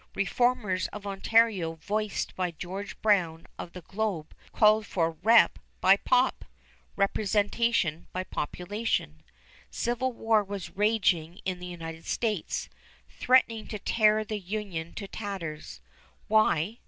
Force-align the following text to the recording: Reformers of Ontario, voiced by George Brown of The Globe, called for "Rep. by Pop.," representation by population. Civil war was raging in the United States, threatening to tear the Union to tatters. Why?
Reformers 0.15 0.87
of 0.87 1.05
Ontario, 1.05 1.75
voiced 1.75 2.35
by 2.35 2.49
George 2.49 2.99
Brown 3.03 3.45
of 3.59 3.73
The 3.73 3.83
Globe, 3.83 4.33
called 4.51 4.87
for 4.87 5.11
"Rep. 5.11 5.59
by 5.79 5.95
Pop.," 5.97 6.43
representation 6.95 8.07
by 8.11 8.23
population. 8.23 9.21
Civil 9.69 10.11
war 10.11 10.43
was 10.43 10.75
raging 10.75 11.39
in 11.45 11.59
the 11.59 11.67
United 11.67 12.05
States, 12.07 12.67
threatening 13.09 13.67
to 13.67 13.77
tear 13.77 14.25
the 14.25 14.39
Union 14.39 14.95
to 14.95 15.07
tatters. 15.07 15.81
Why? 16.27 16.79